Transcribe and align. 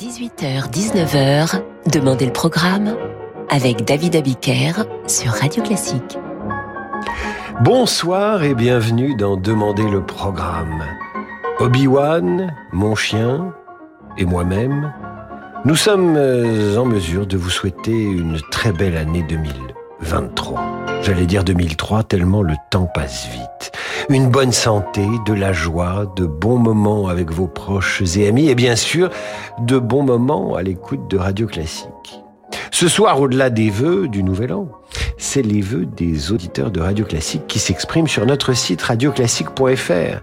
18h-19h, 0.00 1.60
Demandez 1.92 2.24
le 2.24 2.32
programme 2.32 2.96
avec 3.50 3.84
David 3.84 4.16
Abiker 4.16 4.72
sur 5.06 5.30
Radio 5.32 5.62
Classique. 5.62 6.18
Bonsoir 7.62 8.42
et 8.42 8.54
bienvenue 8.54 9.14
dans 9.14 9.36
Demandez 9.36 9.86
le 9.86 10.02
programme. 10.02 10.82
Obi-Wan, 11.58 12.56
mon 12.72 12.94
chien 12.94 13.52
et 14.16 14.24
moi-même, 14.24 14.90
nous 15.66 15.76
sommes 15.76 16.16
euh, 16.16 16.78
en 16.78 16.86
mesure 16.86 17.26
de 17.26 17.36
vous 17.36 17.50
souhaiter 17.50 17.92
une 17.92 18.40
très 18.50 18.72
belle 18.72 18.96
année 18.96 19.22
2023. 19.28 20.79
J'allais 21.02 21.26
dire 21.26 21.44
2003 21.44 22.02
tellement 22.04 22.42
le 22.42 22.54
temps 22.70 22.88
passe 22.92 23.26
vite. 23.32 23.72
Une 24.10 24.28
bonne 24.28 24.52
santé, 24.52 25.02
de 25.26 25.32
la 25.32 25.52
joie, 25.52 26.12
de 26.16 26.26
bons 26.26 26.58
moments 26.58 27.08
avec 27.08 27.30
vos 27.30 27.46
proches 27.46 28.02
et 28.16 28.28
amis 28.28 28.48
et 28.48 28.54
bien 28.54 28.76
sûr 28.76 29.10
de 29.60 29.78
bons 29.78 30.02
moments 30.02 30.56
à 30.56 30.62
l'écoute 30.62 31.08
de 31.08 31.16
Radio 31.16 31.46
Classique. 31.46 32.20
Ce 32.70 32.88
soir, 32.88 33.20
au-delà 33.20 33.50
des 33.50 33.70
vœux 33.70 34.08
du 34.08 34.22
Nouvel 34.22 34.52
An, 34.52 34.68
c'est 35.20 35.42
les 35.42 35.60
vœux 35.60 35.84
des 35.84 36.32
auditeurs 36.32 36.70
de 36.70 36.80
Radio 36.80 37.04
Classique 37.04 37.46
qui 37.46 37.58
s'expriment 37.58 38.08
sur 38.08 38.24
notre 38.24 38.54
site 38.54 38.80
radioclassique.fr. 38.80 40.22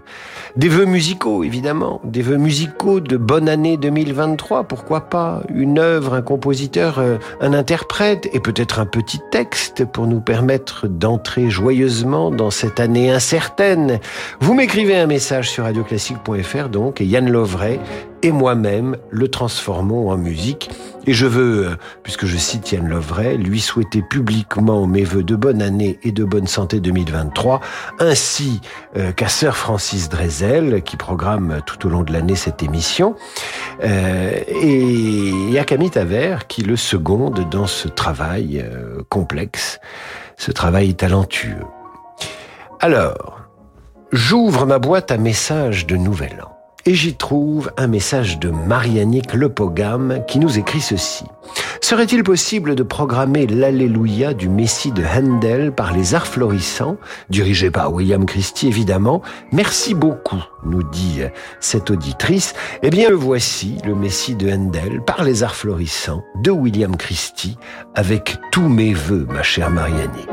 Des 0.56 0.68
vœux 0.68 0.86
musicaux, 0.86 1.44
évidemment, 1.44 2.00
des 2.02 2.20
vœux 2.20 2.36
musicaux 2.36 2.98
de 2.98 3.16
bonne 3.16 3.48
année 3.48 3.76
2023, 3.76 4.64
pourquoi 4.64 5.02
pas 5.02 5.42
Une 5.54 5.78
œuvre, 5.78 6.14
un 6.14 6.22
compositeur, 6.22 6.98
euh, 6.98 7.18
un 7.40 7.54
interprète 7.54 8.28
et 8.32 8.40
peut-être 8.40 8.80
un 8.80 8.86
petit 8.86 9.20
texte 9.30 9.84
pour 9.84 10.08
nous 10.08 10.20
permettre 10.20 10.88
d'entrer 10.88 11.48
joyeusement 11.48 12.32
dans 12.32 12.50
cette 12.50 12.80
année 12.80 13.10
incertaine. 13.10 14.00
Vous 14.40 14.54
m'écrivez 14.54 14.96
un 14.96 15.06
message 15.06 15.48
sur 15.48 15.64
radioclassique.fr 15.64 16.68
donc 16.68 17.00
et 17.00 17.04
Yann 17.04 17.30
Lovray 17.30 17.78
et 18.22 18.32
moi-même 18.32 18.96
le 19.10 19.28
transformons 19.28 20.10
en 20.10 20.16
musique. 20.16 20.70
Et 21.06 21.14
je 21.14 21.26
veux, 21.26 21.68
euh, 21.68 21.76
puisque 22.02 22.26
je 22.26 22.36
cite 22.36 22.72
Yann 22.72 22.86
Lovray, 22.86 23.38
lui 23.38 23.60
souhaiter 23.60 24.02
publiquement 24.02 24.86
mes 24.86 25.04
voeux 25.04 25.22
de 25.22 25.36
bonne 25.36 25.62
année 25.62 25.98
et 26.02 26.12
de 26.12 26.24
bonne 26.24 26.46
santé 26.46 26.80
2023, 26.80 27.60
ainsi 27.98 28.60
euh, 28.96 29.12
qu'à 29.12 29.28
Sœur 29.28 29.56
Francis 29.56 30.08
Drezel, 30.08 30.82
qui 30.82 30.96
programme 30.96 31.60
tout 31.64 31.86
au 31.86 31.90
long 31.90 32.02
de 32.02 32.12
l'année 32.12 32.34
cette 32.34 32.62
émission, 32.62 33.14
euh, 33.82 34.38
et 34.48 35.58
à 35.58 35.64
Camille 35.64 35.90
Taver, 35.90 36.38
qui 36.46 36.62
le 36.62 36.76
seconde 36.76 37.48
dans 37.48 37.66
ce 37.66 37.88
travail 37.88 38.64
complexe, 39.08 39.80
ce 40.36 40.52
travail 40.52 40.94
talentueux. 40.94 41.64
Alors, 42.80 43.40
j'ouvre 44.12 44.66
ma 44.66 44.78
boîte 44.78 45.10
à 45.10 45.16
messages 45.16 45.86
de 45.86 45.96
Nouvel 45.96 46.42
An 46.44 46.57
et 46.86 46.94
j'y 46.94 47.14
trouve 47.14 47.70
un 47.76 47.86
message 47.86 48.38
de 48.38 48.50
Marianique 48.50 49.34
Lepogam 49.34 50.22
qui 50.26 50.38
nous 50.38 50.58
écrit 50.58 50.80
ceci. 50.80 51.24
Serait-il 51.80 52.22
possible 52.22 52.74
de 52.74 52.82
programmer 52.82 53.46
l'Alléluia 53.46 54.34
du 54.34 54.48
Messie 54.48 54.92
de 54.92 55.04
Handel 55.04 55.72
par 55.72 55.92
les 55.92 56.14
arts 56.14 56.26
florissants, 56.26 56.96
dirigé 57.30 57.70
par 57.70 57.92
William 57.92 58.26
Christie 58.26 58.68
évidemment? 58.68 59.22
Merci 59.52 59.94
beaucoup, 59.94 60.42
nous 60.64 60.82
dit 60.82 61.20
cette 61.60 61.90
auditrice. 61.90 62.54
Eh 62.82 62.90
bien, 62.90 63.08
le 63.08 63.16
voici, 63.16 63.78
le 63.84 63.94
Messie 63.94 64.34
de 64.34 64.50
Handel 64.50 65.02
par 65.06 65.24
les 65.24 65.42
arts 65.42 65.56
florissants 65.56 66.24
de 66.42 66.50
William 66.50 66.96
Christie, 66.96 67.56
avec 67.94 68.36
tous 68.52 68.68
mes 68.68 68.92
voeux, 68.92 69.26
ma 69.30 69.42
chère 69.42 69.70
Marianique. 69.70 70.28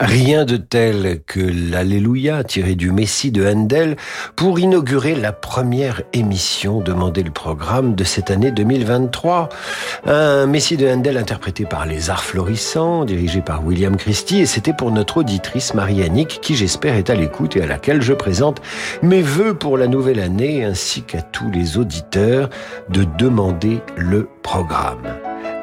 Rien 0.00 0.46
de 0.46 0.56
tel 0.56 1.20
que 1.26 1.40
l'Alléluia 1.40 2.42
tiré 2.42 2.74
du 2.74 2.90
Messie 2.90 3.30
de 3.30 3.46
Handel 3.46 3.96
pour 4.34 4.58
inaugurer 4.58 5.14
la 5.14 5.32
première 5.32 6.02
émission 6.14 6.80
Demander 6.80 7.22
le 7.22 7.30
programme 7.30 7.94
de 7.94 8.04
cette 8.04 8.30
année 8.30 8.50
2023. 8.50 9.50
Un 10.06 10.46
Messie 10.46 10.78
de 10.78 10.88
Handel 10.88 11.18
interprété 11.18 11.66
par 11.66 11.84
les 11.84 12.08
Arts 12.08 12.24
Florissants, 12.24 13.04
dirigé 13.04 13.42
par 13.42 13.64
William 13.64 13.96
Christie 13.96 14.40
et 14.40 14.46
c'était 14.46 14.72
pour 14.72 14.90
notre 14.90 15.18
auditrice 15.18 15.74
Marie-Annick 15.74 16.40
qui 16.40 16.56
j'espère 16.56 16.94
est 16.94 17.10
à 17.10 17.14
l'écoute 17.14 17.56
et 17.56 17.62
à 17.62 17.66
laquelle 17.66 18.00
je 18.00 18.14
présente 18.14 18.62
mes 19.02 19.22
voeux 19.22 19.54
pour 19.54 19.76
la 19.76 19.86
nouvelle 19.86 20.20
année 20.20 20.64
ainsi 20.64 21.02
qu'à 21.02 21.20
tous 21.20 21.50
les 21.50 21.76
auditeurs 21.76 22.48
de 22.88 23.04
demander 23.18 23.80
le 23.96 24.28
programme. 24.42 25.02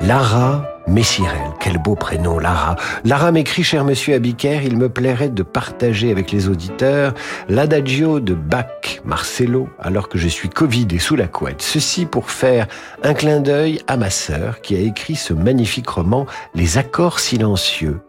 Lara 0.01 0.76
Messirel, 0.87 1.51
quel 1.59 1.77
beau 1.79 1.95
prénom, 1.95 2.39
Lara. 2.39 2.77
Lara 3.03 3.33
m'écrit, 3.33 3.63
cher 3.63 3.83
monsieur 3.83 4.15
Abiker, 4.15 4.61
il 4.63 4.77
me 4.77 4.87
plairait 4.87 5.27
de 5.27 5.43
partager 5.43 6.11
avec 6.11 6.31
les 6.31 6.47
auditeurs 6.47 7.13
l'adagio 7.49 8.21
de 8.21 8.33
Bach, 8.33 9.01
Marcelo, 9.03 9.67
alors 9.79 10.07
que 10.07 10.17
je 10.17 10.29
suis 10.29 10.47
Covid 10.47 10.87
et 10.91 10.99
sous 10.99 11.17
la 11.17 11.27
couette. 11.27 11.61
Ceci 11.61 12.05
pour 12.05 12.31
faire 12.31 12.67
un 13.03 13.13
clin 13.13 13.41
d'œil 13.41 13.81
à 13.87 13.97
ma 13.97 14.09
sœur 14.09 14.61
qui 14.61 14.75
a 14.75 14.79
écrit 14.79 15.15
ce 15.15 15.33
magnifique 15.33 15.89
roman, 15.89 16.25
Les 16.55 16.77
accords 16.77 17.19
silencieux, 17.19 17.99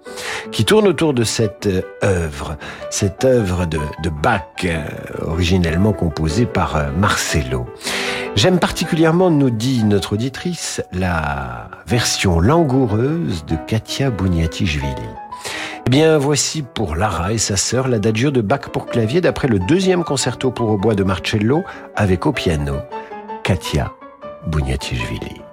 qui 0.52 0.64
tourne 0.64 0.86
autour 0.86 1.14
de 1.14 1.24
cette 1.24 1.68
œuvre, 2.04 2.56
cette 2.90 3.24
œuvre 3.24 3.66
de, 3.66 3.80
Bach, 4.08 4.42
euh, 4.64 4.84
originellement 5.22 5.92
composée 5.92 6.46
par 6.46 6.76
euh, 6.76 6.90
Marcelo. 6.96 7.66
J'aime 8.36 8.60
particulièrement, 8.60 9.30
nous 9.30 9.50
dit 9.50 9.82
notre 9.82 10.12
auditrice, 10.12 10.80
la 10.92 11.70
version 11.88 12.38
langoureuse 12.68 13.46
de 13.46 13.56
Katia 13.66 14.10
Bouniatichvili. 14.10 15.08
Eh 15.86 15.90
bien, 15.90 16.18
voici 16.18 16.62
pour 16.62 16.96
Lara 16.96 17.32
et 17.32 17.38
sa 17.38 17.56
sœur 17.56 17.88
l'adagio 17.88 18.30
de 18.30 18.42
Bach 18.42 18.68
pour 18.72 18.86
clavier 18.86 19.22
d'après 19.22 19.48
le 19.48 19.58
deuxième 19.58 20.04
concerto 20.04 20.50
pour 20.50 20.68
au 20.68 20.76
bois 20.76 20.94
de 20.94 21.02
Marcello 21.02 21.62
avec 21.96 22.26
au 22.26 22.32
piano 22.32 22.74
Katia 23.42 23.92
Bouniatichvili. 24.48 25.47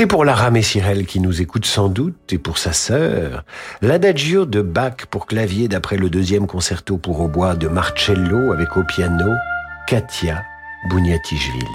C'était 0.00 0.08
pour 0.08 0.24
Lara 0.24 0.50
Messirel 0.50 1.04
qui 1.04 1.20
nous 1.20 1.42
écoute 1.42 1.66
sans 1.66 1.90
doute 1.90 2.32
et 2.32 2.38
pour 2.38 2.56
sa 2.56 2.72
sœur, 2.72 3.44
l'adagio 3.82 4.46
de 4.46 4.62
Bach 4.62 5.04
pour 5.10 5.26
clavier 5.26 5.68
d'après 5.68 5.98
le 5.98 6.08
deuxième 6.08 6.46
concerto 6.46 6.96
pour 6.96 7.20
hautbois 7.20 7.54
de 7.54 7.68
Marcello 7.68 8.50
avec 8.50 8.78
au 8.78 8.82
piano 8.82 9.30
Katia 9.86 10.42
Bouniatichvili. 10.88 11.66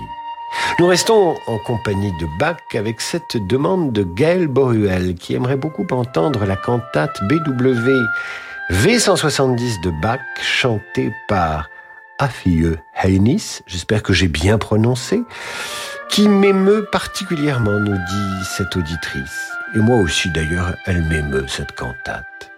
Nous 0.80 0.88
restons 0.88 1.36
en 1.46 1.60
compagnie 1.68 2.12
de 2.20 2.26
Bach 2.40 2.58
avec 2.74 3.00
cette 3.00 3.38
demande 3.48 3.94
de 3.94 4.02
Gaël 4.02 4.48
Boruel 4.48 5.14
qui 5.14 5.36
aimerait 5.36 5.56
beaucoup 5.56 5.86
entendre 5.92 6.46
la 6.46 6.56
cantate 6.56 7.22
BW 7.30 7.92
V170 8.72 9.84
de 9.84 10.02
Bach 10.02 10.20
chantée 10.42 11.14
par 11.28 11.70
Afieux 12.18 12.80
Heinis, 13.04 13.62
j'espère 13.68 14.02
que 14.02 14.14
j'ai 14.14 14.30
bien 14.30 14.58
prononcé, 14.58 15.22
qui 16.10 16.28
m'émeut 16.28 16.86
particulièrement, 16.92 17.80
nous 17.80 17.98
dit 17.98 18.46
cette 18.46 18.76
auditrice. 18.76 19.52
Et 19.76 19.80
moi 19.80 19.98
aussi 19.98 20.30
d'ailleurs, 20.30 20.76
elle 20.86 21.02
m'émeut 21.04 21.48
cette 21.48 21.74
cantate. 21.74 22.55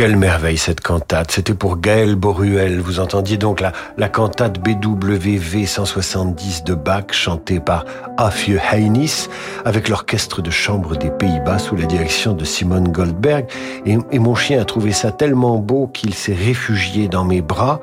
Quelle 0.00 0.16
merveille 0.16 0.56
cette 0.56 0.80
cantate. 0.80 1.30
C'était 1.30 1.52
pour 1.52 1.76
Gaël 1.76 2.14
Boruel. 2.14 2.80
Vous 2.80 3.00
entendiez 3.00 3.36
donc 3.36 3.60
la, 3.60 3.72
la 3.98 4.08
cantate 4.08 4.58
BWV 4.58 5.66
170 5.66 6.64
de 6.64 6.72
Bach 6.72 7.12
chantée 7.12 7.60
par 7.60 7.84
Afje 8.16 8.58
Heinis 8.72 9.28
avec 9.66 9.90
l'orchestre 9.90 10.40
de 10.40 10.50
chambre 10.50 10.96
des 10.96 11.10
Pays-Bas 11.10 11.58
sous 11.58 11.76
la 11.76 11.84
direction 11.84 12.32
de 12.32 12.46
Simone 12.46 12.88
Goldberg. 12.88 13.44
Et, 13.84 13.98
et 14.10 14.18
mon 14.18 14.34
chien 14.34 14.62
a 14.62 14.64
trouvé 14.64 14.92
ça 14.92 15.12
tellement 15.12 15.58
beau 15.58 15.86
qu'il 15.86 16.14
s'est 16.14 16.32
réfugié 16.32 17.06
dans 17.06 17.26
mes 17.26 17.42
bras 17.42 17.82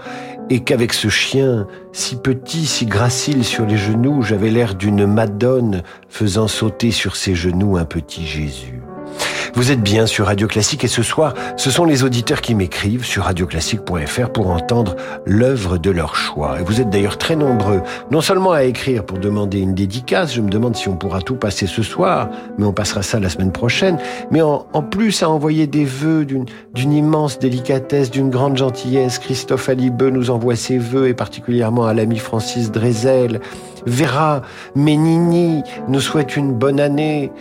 et 0.50 0.62
qu'avec 0.62 0.94
ce 0.94 1.10
chien 1.10 1.68
si 1.92 2.16
petit, 2.16 2.66
si 2.66 2.88
gracile 2.88 3.46
sur 3.46 3.68
les 3.68 3.78
genoux, 3.78 4.24
j'avais 4.24 4.50
l'air 4.50 4.74
d'une 4.74 5.06
Madone 5.06 5.84
faisant 6.10 6.48
sauter 6.48 6.90
sur 6.90 7.16
ses 7.16 7.36
genoux 7.36 7.78
un 7.78 7.86
petit 7.86 8.26
Jésus. 8.26 8.87
Vous 9.54 9.72
êtes 9.72 9.82
bien 9.82 10.06
sur 10.06 10.26
Radio 10.26 10.48
Classique 10.48 10.84
et 10.84 10.88
ce 10.88 11.04
soir, 11.04 11.34
ce 11.56 11.72
sont 11.72 11.86
les 11.86 12.04
auditeurs 12.04 12.42
qui 12.42 12.56
m'écrivent 12.56 13.06
sur 13.06 13.24
radioclassique.fr 13.24 14.30
pour 14.30 14.50
entendre 14.50 14.96
l'œuvre 15.26 15.78
de 15.78 15.90
leur 15.90 16.16
choix. 16.16 16.60
Et 16.60 16.64
vous 16.64 16.82
êtes 16.82 16.90
d'ailleurs 16.90 17.18
très 17.18 17.36
nombreux, 17.36 17.82
non 18.12 18.22
seulement 18.22 18.52
à 18.52 18.64
écrire 18.64 19.06
pour 19.06 19.18
demander 19.18 19.60
une 19.60 19.74
dédicace, 19.74 20.34
je 20.34 20.42
me 20.42 20.50
demande 20.50 20.76
si 20.76 20.90
on 20.90 20.96
pourra 20.96 21.22
tout 21.22 21.36
passer 21.36 21.68
ce 21.68 21.84
soir, 21.84 22.30
mais 22.58 22.66
on 22.66 22.74
passera 22.74 23.02
ça 23.02 23.20
la 23.20 23.30
semaine 23.30 23.52
prochaine, 23.52 23.98
mais 24.32 24.42
en, 24.42 24.60
plus 24.90 25.24
à 25.24 25.30
envoyer 25.30 25.68
des 25.68 25.86
vœux 25.86 26.26
d'une 26.26 26.94
immense 26.94 27.40
délicatesse, 27.40 28.12
d'une 28.12 28.30
grande 28.30 28.58
gentillesse. 28.58 29.20
Christophe 29.20 29.70
Alibeux 29.70 30.10
nous 30.10 30.30
envoie 30.30 30.56
ses 30.56 30.78
vœux 30.78 31.08
et 31.08 31.14
particulièrement 31.14 31.86
à 31.86 31.94
l'ami 31.94 32.20
Francis 32.20 32.72
Drezel. 32.72 33.40
Vera 33.86 34.42
Menini 34.76 35.64
nous 35.88 36.02
souhaite 36.02 36.36
une 36.36 36.54
bonne 36.54 36.80
année. 36.80 37.32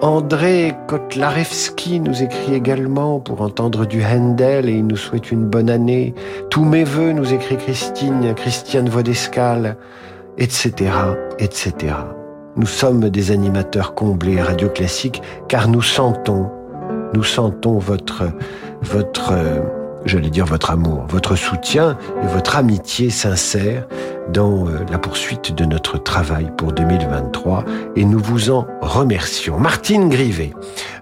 André 0.00 0.76
Kotlarewski 0.86 1.98
nous 1.98 2.22
écrit 2.22 2.54
également 2.54 3.18
pour 3.18 3.40
entendre 3.40 3.84
du 3.84 4.04
Handel 4.04 4.68
et 4.68 4.74
il 4.74 4.86
nous 4.86 4.96
souhaite 4.96 5.32
une 5.32 5.44
bonne 5.44 5.68
année. 5.68 6.14
Tous 6.50 6.64
mes 6.64 6.84
voeux, 6.84 7.10
nous 7.10 7.34
écrit 7.34 7.56
Christine, 7.56 8.32
Christiane 8.36 8.88
Vodescal, 8.88 9.76
etc., 10.36 10.92
etc. 11.40 11.74
Nous 12.54 12.66
sommes 12.66 13.10
des 13.10 13.32
animateurs 13.32 13.96
comblés 13.96 14.38
à 14.38 14.44
Radio 14.44 14.68
Classique 14.68 15.20
car 15.48 15.66
nous 15.66 15.82
sentons, 15.82 16.48
nous 17.12 17.24
sentons 17.24 17.78
votre, 17.78 18.22
votre, 18.82 19.32
j'allais 20.04 20.30
dire 20.30 20.46
votre 20.46 20.70
amour, 20.70 21.06
votre 21.08 21.34
soutien 21.34 21.98
et 22.22 22.26
votre 22.28 22.56
amitié 22.56 23.10
sincère 23.10 23.88
dans 24.32 24.66
euh, 24.66 24.84
la 24.90 24.98
poursuite 24.98 25.54
de 25.54 25.64
notre 25.64 25.98
travail 25.98 26.50
pour 26.56 26.72
2023 26.72 27.64
et 27.96 28.04
nous 28.04 28.18
vous 28.18 28.50
en 28.50 28.66
remercions. 28.80 29.58
Martine 29.58 30.08
Grivet 30.08 30.52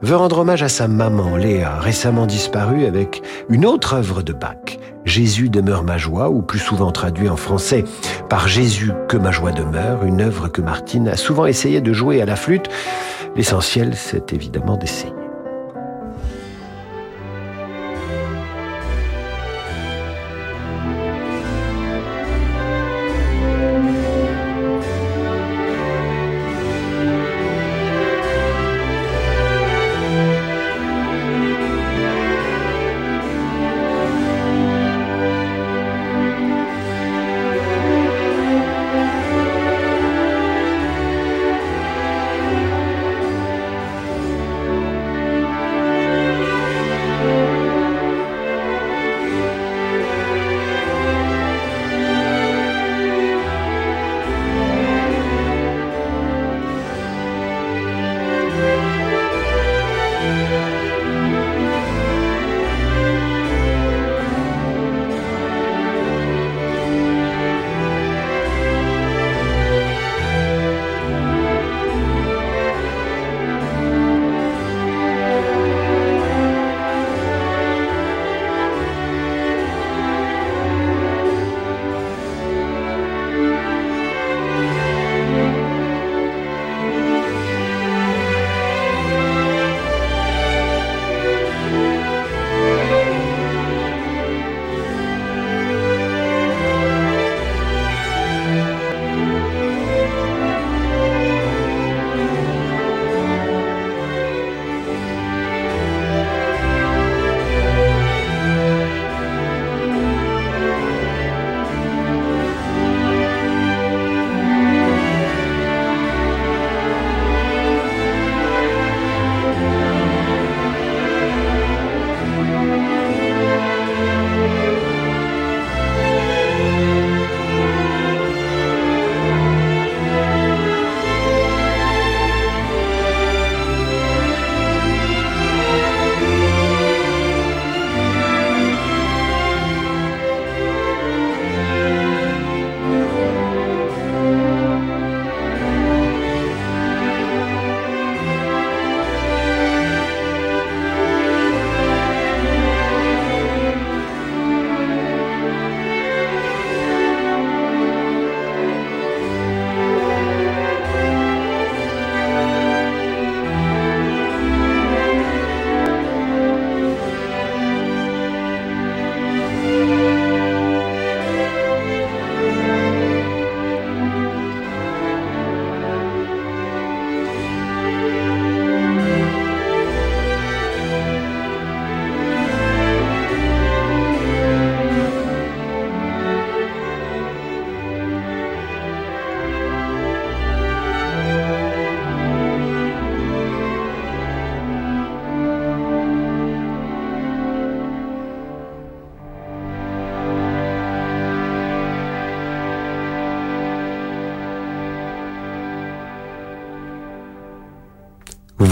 veut 0.03 0.17
rendre 0.17 0.39
hommage 0.39 0.63
à 0.63 0.69
sa 0.69 0.89
maman 0.89 1.37
Léa, 1.37 1.79
récemment 1.81 2.27
disparue 2.27 2.87
avec 2.87 3.23
une 3.49 3.67
autre 3.67 3.95
œuvre 3.95 4.23
de 4.23 4.33
Bach, 4.33 4.79
Jésus 5.07 5.49
demeure 5.49 5.85
ma 5.85 5.99
joie, 5.99 6.29
ou 6.31 6.43
plus 6.43 6.59
souvent 6.59 6.91
traduit 6.91 7.29
en 7.29 7.37
français 7.37 7.85
par 8.29 8.49
Jésus 8.49 8.93
que 9.09 9.17
ma 9.17 9.31
joie 9.31 9.53
demeure, 9.53 10.05
une 10.05 10.21
œuvre 10.21 10.49
que 10.49 10.61
Martine 10.61 11.09
a 11.09 11.17
souvent 11.17 11.47
essayé 11.47 11.81
de 11.81 11.93
jouer 11.93 12.21
à 12.21 12.27
la 12.27 12.37
flûte. 12.37 12.69
L'essentiel, 13.37 13.95
c'est 13.95 14.33
évidemment 14.33 14.77
d'essayer. 14.77 15.26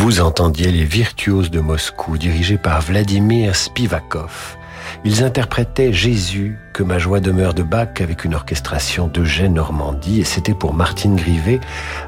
Vous 0.05 0.21
entendiez 0.21 0.71
les 0.71 0.85
virtuoses 0.85 1.51
de 1.51 1.61
Moscou 1.61 2.19
dirigés 2.19 2.59
par 2.59 2.83
Vladimir 2.83 3.57
Spivakov. 3.57 4.59
Ils 5.03 5.25
interprétaient 5.25 5.95
Jésus, 5.95 6.59
que 6.75 6.83
ma 6.83 6.99
joie 6.99 7.21
demeure 7.21 7.55
de 7.55 7.63
Bach 7.63 7.89
avec 8.01 8.27
une 8.27 8.35
orchestration 8.35 9.09
d'Eugène 9.09 9.55
Normandie 9.55 10.21
et 10.21 10.25
c'était 10.25 10.53
pour 10.53 10.75
Martine 10.75 11.17
Grivet 11.17 11.59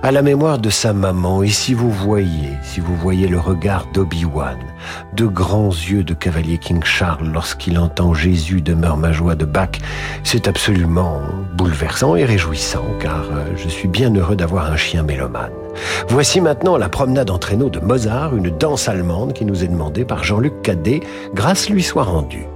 à 0.03 0.13
la 0.13 0.21
mémoire 0.21 0.59
de 0.59 0.69
sa 0.69 0.93
maman. 0.93 1.43
Et 1.43 1.49
si 1.49 1.73
vous 1.73 1.91
voyez, 1.91 2.51
si 2.63 2.81
vous 2.81 2.95
voyez 2.95 3.29
le 3.29 3.41
regard 3.41 3.87
d'Obi-Wan, 3.95 4.59
de 5.15 5.25
grands 5.25 5.71
yeux 5.71 6.05
de 6.05 6.13
cavalier 6.13 6.59
King 6.59 6.85
Charles 6.85 7.33
lorsqu'il 7.33 7.79
entend 7.79 8.13
Jésus 8.13 8.61
demeure 8.61 8.99
ma 8.99 9.13
joie 9.13 9.37
de 9.37 9.47
Bach, 9.47 9.71
c'est 10.23 10.49
absolument 10.49 11.23
bouleversant 11.55 12.15
et 12.15 12.27
réjouissant 12.27 12.85
car 13.01 13.25
euh, 13.33 13.47
je 13.57 13.71
suis 13.71 13.89
bien 13.89 14.15
heureux 14.15 14.37
d'avoir 14.37 14.71
un 14.71 14.77
chien 14.77 15.03
mélomane. 15.03 15.66
Voici 16.09 16.41
maintenant 16.41 16.77
la 16.77 16.89
promenade 16.89 17.31
en 17.31 17.39
traîneau 17.39 17.71
de 17.71 17.81
Mozart, 17.81 18.37
une 18.37 18.51
danse 18.51 18.89
allemande 18.89 19.33
qui 19.33 19.45
nous 19.45 19.65
est 19.65 19.69
demandée 19.69 20.05
par 20.05 20.25
Jean-Luc 20.25 20.63
Cadet, 20.63 21.01
grâce 21.35 21.69
lui 21.69 21.83
soit 21.83 22.05
rendue. 22.05 22.47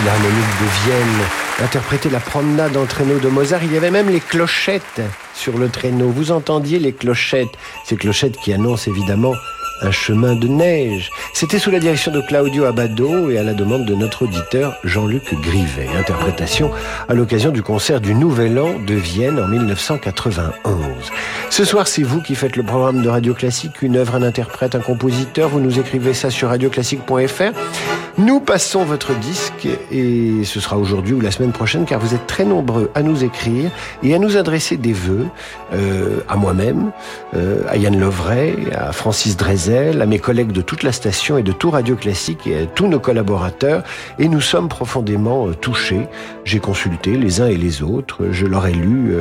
Philharmonique 0.00 0.34
de 0.34 0.84
Vienne, 0.84 1.26
interprétait 1.62 2.08
la 2.08 2.20
promenade 2.20 2.74
en 2.74 2.86
traîneau 2.86 3.18
de 3.18 3.28
Mozart. 3.28 3.62
Il 3.64 3.72
y 3.74 3.76
avait 3.76 3.90
même 3.90 4.08
les 4.08 4.20
clochettes 4.20 5.02
sur 5.34 5.58
le 5.58 5.68
traîneau. 5.68 6.08
Vous 6.08 6.32
entendiez 6.32 6.78
les 6.78 6.94
clochettes, 6.94 7.58
ces 7.84 7.96
clochettes 7.96 8.38
qui 8.38 8.54
annoncent 8.54 8.90
évidemment 8.90 9.34
un 9.82 9.90
chemin 9.90 10.34
de 10.34 10.48
neige. 10.48 11.10
C'était 11.32 11.58
sous 11.58 11.70
la 11.70 11.78
direction 11.78 12.12
de 12.12 12.20
Claudio 12.20 12.64
Abado 12.64 13.30
et 13.30 13.38
à 13.38 13.42
la 13.42 13.54
demande 13.54 13.84
de 13.84 13.94
notre 13.94 14.24
auditeur 14.24 14.76
Jean-Luc 14.84 15.34
Grivet. 15.40 15.88
Interprétation 15.98 16.70
à 17.08 17.14
l'occasion 17.14 17.50
du 17.50 17.62
concert 17.62 18.00
du 18.00 18.14
Nouvel 18.14 18.58
An 18.58 18.78
de 18.86 18.94
Vienne 18.94 19.38
en 19.40 19.48
1991. 19.48 20.84
Ce 21.50 21.64
soir, 21.64 21.88
c'est 21.88 22.02
vous 22.02 22.20
qui 22.20 22.34
faites 22.34 22.56
le 22.56 22.62
programme 22.62 23.02
de 23.02 23.08
Radio 23.08 23.34
Classique, 23.34 23.82
une 23.82 23.96
œuvre, 23.96 24.14
un 24.14 24.22
interprète, 24.22 24.74
un 24.74 24.80
compositeur. 24.80 25.48
Vous 25.48 25.60
nous 25.60 25.78
écrivez 25.78 26.14
ça 26.14 26.30
sur 26.30 26.48
radioclassique.fr. 26.48 27.52
Nous 28.18 28.40
passons 28.40 28.84
votre 28.84 29.14
disque 29.14 29.66
et 29.90 30.44
ce 30.44 30.60
sera 30.60 30.76
aujourd'hui 30.76 31.14
ou 31.14 31.20
la 31.20 31.30
semaine 31.30 31.52
prochaine 31.52 31.86
car 31.86 32.00
vous 32.00 32.14
êtes 32.14 32.26
très 32.26 32.44
nombreux 32.44 32.90
à 32.94 33.02
nous 33.02 33.24
écrire 33.24 33.70
et 34.02 34.14
à 34.14 34.18
nous 34.18 34.36
adresser 34.36 34.76
des 34.76 34.92
vœux 34.92 35.26
euh, 35.72 36.20
à 36.28 36.36
moi-même, 36.36 36.90
euh, 37.34 37.62
à 37.68 37.76
Yann 37.78 37.98
Lovray, 37.98 38.56
à 38.74 38.92
Francis 38.92 39.36
Drezel, 39.36 39.69
à 39.70 40.06
mes 40.06 40.18
collègues 40.18 40.52
de 40.52 40.62
toute 40.62 40.82
la 40.82 40.90
station 40.90 41.38
et 41.38 41.42
de 41.42 41.52
tout 41.52 41.70
Radio 41.70 41.94
Classique 41.94 42.46
et 42.46 42.62
à 42.62 42.66
tous 42.66 42.88
nos 42.88 42.98
collaborateurs 42.98 43.84
et 44.18 44.28
nous 44.28 44.40
sommes 44.40 44.68
profondément 44.68 45.46
euh, 45.46 45.54
touchés. 45.54 46.08
J'ai 46.44 46.58
consulté 46.58 47.16
les 47.16 47.40
uns 47.40 47.46
et 47.46 47.56
les 47.56 47.82
autres, 47.82 48.28
je 48.32 48.46
leur 48.46 48.66
ai 48.66 48.72
lu 48.72 49.14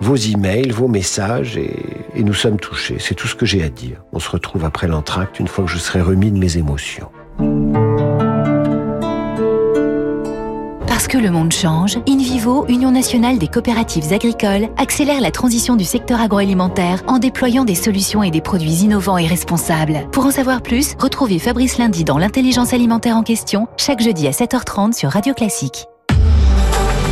vos 0.00 0.16
emails, 0.16 0.70
vos 0.70 0.88
messages 0.88 1.56
et, 1.56 1.76
et 2.14 2.22
nous 2.22 2.34
sommes 2.34 2.58
touchés. 2.58 2.96
C'est 2.98 3.14
tout 3.14 3.28
ce 3.28 3.34
que 3.34 3.46
j'ai 3.46 3.62
à 3.62 3.70
dire. 3.70 4.02
On 4.12 4.18
se 4.18 4.28
retrouve 4.28 4.64
après 4.64 4.88
l'entracte 4.88 5.40
une 5.40 5.48
fois 5.48 5.64
que 5.64 5.70
je 5.70 5.78
serai 5.78 6.02
remis 6.02 6.30
de 6.30 6.38
mes 6.38 6.58
émotions. 6.58 7.08
Que 11.14 11.18
le 11.20 11.30
monde 11.30 11.52
change, 11.52 11.96
InVivo, 12.08 12.66
Union 12.66 12.90
nationale 12.90 13.38
des 13.38 13.46
coopératives 13.46 14.12
agricoles, 14.12 14.68
accélère 14.76 15.20
la 15.20 15.30
transition 15.30 15.76
du 15.76 15.84
secteur 15.84 16.20
agroalimentaire 16.20 17.04
en 17.06 17.20
déployant 17.20 17.64
des 17.64 17.76
solutions 17.76 18.24
et 18.24 18.32
des 18.32 18.40
produits 18.40 18.82
innovants 18.82 19.16
et 19.16 19.28
responsables. 19.28 20.08
Pour 20.10 20.26
en 20.26 20.32
savoir 20.32 20.60
plus, 20.60 20.96
retrouvez 20.98 21.38
Fabrice 21.38 21.78
Lundi 21.78 22.02
dans 22.02 22.18
l'intelligence 22.18 22.72
alimentaire 22.72 23.16
en 23.16 23.22
question, 23.22 23.68
chaque 23.76 24.02
jeudi 24.02 24.26
à 24.26 24.32
7h30 24.32 24.92
sur 24.92 25.10
Radio 25.10 25.34
Classique. 25.34 25.86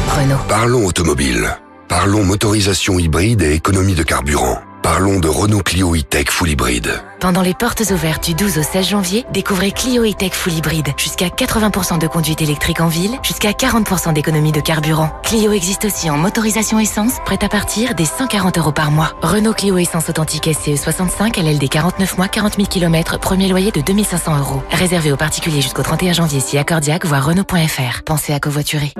Renault. 0.08 0.42
Parlons 0.48 0.84
automobile. 0.84 1.56
Parlons 1.86 2.24
motorisation 2.24 2.98
hybride 2.98 3.42
et 3.42 3.52
économie 3.52 3.94
de 3.94 4.02
carburant. 4.02 4.58
Parlons 4.82 5.20
de 5.20 5.28
Renault 5.28 5.62
Clio 5.62 5.94
e-Tech 5.94 6.28
Full 6.28 6.50
Hybrid. 6.50 6.90
Pendant 7.20 7.42
les 7.42 7.54
portes 7.54 7.84
ouvertes 7.92 8.26
du 8.26 8.34
12 8.34 8.58
au 8.58 8.62
16 8.64 8.88
janvier, 8.88 9.24
découvrez 9.32 9.70
Clio 9.70 10.04
e-Tech 10.04 10.32
Full 10.32 10.54
Hybrid. 10.54 10.88
Jusqu'à 10.96 11.28
80% 11.28 12.00
de 12.00 12.08
conduite 12.08 12.42
électrique 12.42 12.80
en 12.80 12.88
ville, 12.88 13.16
jusqu'à 13.22 13.52
40% 13.52 14.12
d'économie 14.12 14.50
de 14.50 14.60
carburant. 14.60 15.12
Clio 15.22 15.52
existe 15.52 15.84
aussi 15.84 16.10
en 16.10 16.16
motorisation 16.16 16.80
essence, 16.80 17.20
prête 17.24 17.44
à 17.44 17.48
partir 17.48 17.94
des 17.94 18.04
140 18.04 18.58
euros 18.58 18.72
par 18.72 18.90
mois. 18.90 19.12
Renault 19.22 19.52
Clio 19.52 19.78
Essence 19.78 20.08
Authentique 20.08 20.50
SCE 20.52 20.74
65, 20.74 21.36
LLD 21.36 21.68
49 21.68 22.18
mois, 22.18 22.26
40 22.26 22.56
000 22.56 22.66
km, 22.66 23.20
premier 23.20 23.48
loyer 23.48 23.70
de 23.70 23.82
2500 23.82 24.36
euros. 24.36 24.64
Réservé 24.72 25.12
aux 25.12 25.16
particuliers 25.16 25.62
jusqu'au 25.62 25.82
31 25.82 26.12
janvier 26.12 26.40
si 26.40 26.58
accordiaque, 26.58 27.06
voire 27.06 27.24
Renault.fr. 27.24 28.02
Pensez 28.04 28.32
à 28.32 28.40
covoiturer. 28.40 28.92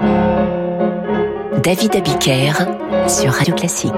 David 1.60 1.96
Abiker 1.96 2.52
sur 3.08 3.32
Radio 3.32 3.54
Classique. 3.56 3.92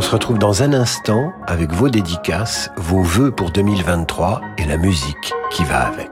On 0.00 0.02
se 0.02 0.12
retrouve 0.12 0.38
dans 0.38 0.62
un 0.62 0.72
instant 0.72 1.34
avec 1.46 1.74
vos 1.74 1.90
dédicaces, 1.90 2.70
vos 2.78 3.02
vœux 3.02 3.30
pour 3.32 3.50
2023 3.50 4.40
et 4.56 4.64
la 4.64 4.78
musique 4.78 5.34
qui 5.50 5.62
va 5.62 5.88
avec. 5.88 6.08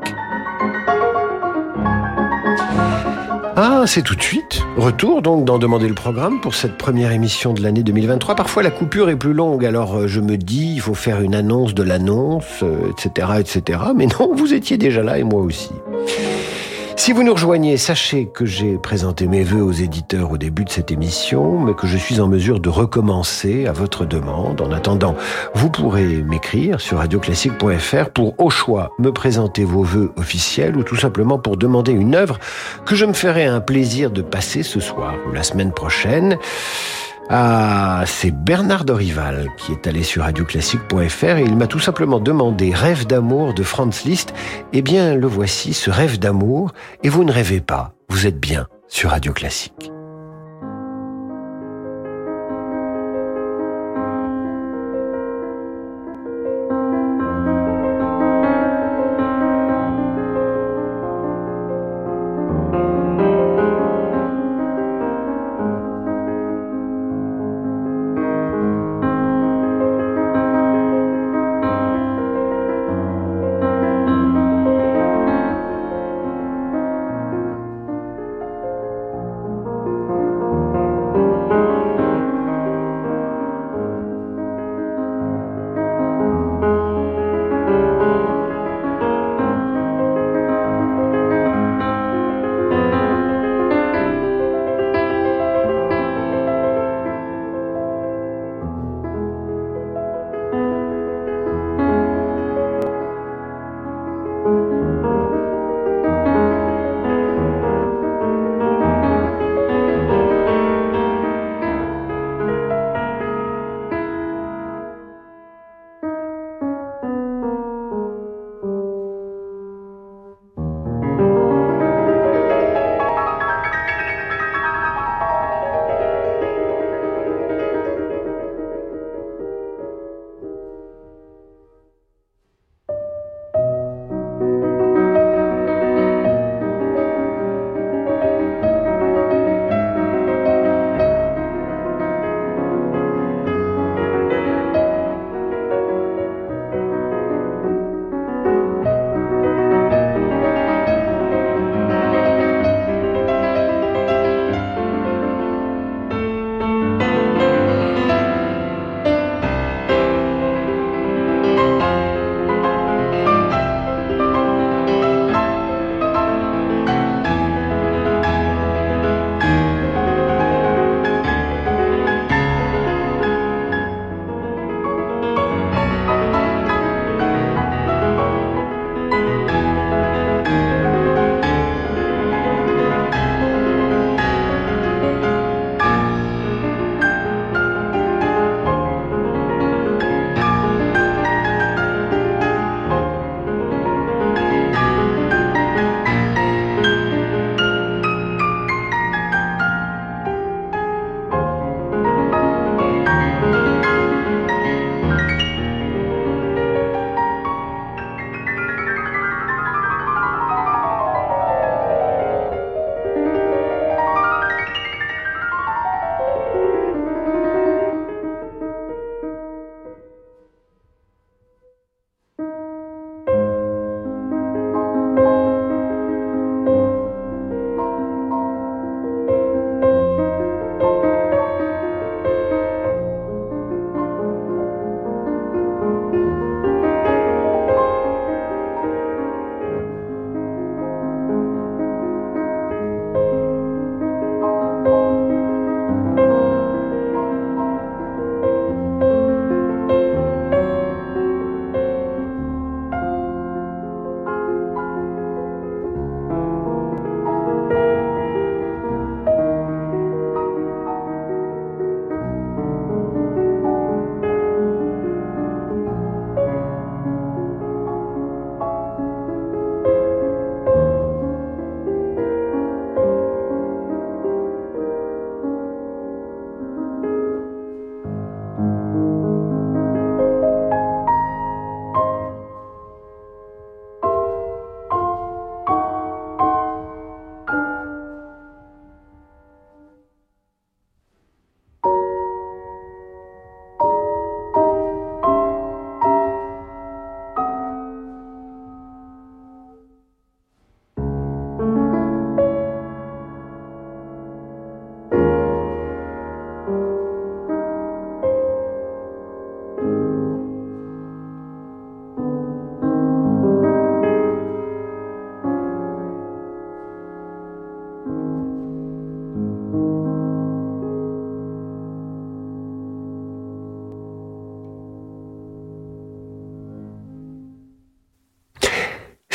Ah, 3.57 3.85
c'est 3.87 4.03
tout 4.03 4.15
de 4.15 4.23
suite. 4.23 4.61
Retour 4.77 5.23
donc 5.23 5.47
d'en 5.47 5.59
demander 5.59 5.89
le 5.89 5.95
programme 5.95 6.43
pour 6.43 6.55
cette 6.55 6.77
première 6.77 7.13
émission 7.13 7.55
de 7.55 7.63
l'année 7.63 7.83
2023. 7.83 8.35
Parfois 8.35 8.63
la 8.63 8.71
coupure 8.71 9.09
est 9.09 9.17
plus 9.17 9.33
longue, 9.33 9.65
alors 9.65 9.97
euh, 9.97 10.07
je 10.07 10.21
me 10.21 10.37
dis 10.37 10.75
il 10.75 10.81
faut 10.83 10.93
faire 10.93 11.23
une 11.23 11.35
annonce 11.35 11.73
de 11.73 11.83
l'annonce, 11.83 12.63
etc., 12.91 13.29
euh, 13.31 13.39
etc. 13.39 13.81
Mais 13.97 14.07
non, 14.21 14.35
vous 14.35 14.53
étiez 14.53 14.77
déjà 14.77 15.03
là 15.03 15.19
et 15.19 15.25
moi 15.25 15.41
aussi. 15.41 15.71
Si 16.99 17.13
vous 17.13 17.23
nous 17.23 17.33
rejoignez, 17.33 17.77
sachez 17.77 18.27
que 18.27 18.45
j'ai 18.45 18.77
présenté 18.77 19.29
mes 19.29 19.45
voeux 19.45 19.63
aux 19.63 19.73
éditeurs 19.73 20.33
au 20.33 20.37
début 20.37 20.65
de 20.65 20.71
cette 20.71 20.91
émission, 20.91 21.61
mais 21.61 21.73
que 21.73 21.87
je 21.87 21.97
suis 21.97 22.21
en 22.21 22.27
mesure 22.27 22.59
de 22.59 22.69
recommencer 22.69 23.67
à 23.67 23.73
votre 23.73 24.05
demande. 24.05 24.61
En 24.61 24.73
attendant, 24.73 25.15
vous 25.55 25.71
pourrez 25.71 26.23
m'écrire 26.25 26.81
sur 26.81 26.99
radioclassique.fr 26.99 28.11
pour 28.13 28.35
au 28.41 28.51
choix 28.51 28.91
me 28.99 29.13
présenter 29.13 29.63
vos 29.63 29.85
voeux 29.85 30.13
officiels 30.17 30.77
ou 30.77 30.83
tout 30.83 30.97
simplement 30.97 31.39
pour 31.39 31.57
demander 31.57 31.93
une 31.93 32.17
œuvre 32.17 32.41
que 32.85 32.97
je 32.97 33.05
me 33.05 33.13
ferai 33.13 33.45
un 33.45 33.61
plaisir 33.61 34.11
de 34.11 34.21
passer 34.21 34.65
ce 34.65 34.81
soir 34.81 35.15
ou 35.29 35.33
la 35.33 35.45
semaine 35.45 35.73
prochaine. 35.73 36.37
Ah, 37.31 38.05
c'est 38.07 38.31
Bernard 38.31 38.87
Dorival 38.87 39.49
qui 39.59 39.73
est 39.73 39.87
allé 39.87 40.03
sur 40.03 40.23
radioclassique.fr 40.23 41.37
et 41.37 41.43
il 41.43 41.57
m'a 41.57 41.67
tout 41.67 41.79
simplement 41.79 42.21
demandé 42.21 42.73
Rêve 42.75 43.07
d'amour 43.07 43.53
de 43.53 43.63
Franz 43.63 44.09
Liszt. 44.09 44.33
Eh 44.73 44.81
bien, 44.81 45.15
le 45.15 45.27
voici, 45.27 45.75
ce 45.75 45.91
rêve 45.91 46.19
d'amour, 46.19 46.73
et 47.03 47.11
vous 47.11 47.25
ne 47.25 47.33
rêvez 47.33 47.61
pas, 47.61 47.93
vous 48.09 48.27
êtes 48.27 48.41
bien 48.41 48.67
sur 48.89 49.11
Radio 49.11 49.35
Classique. 49.35 49.91